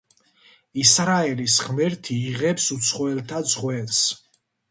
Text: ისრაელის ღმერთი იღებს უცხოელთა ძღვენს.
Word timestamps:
ისრაელის 0.83 1.57
ღმერთი 1.65 2.17
იღებს 2.31 2.67
უცხოელთა 2.79 3.45
ძღვენს. 3.53 4.03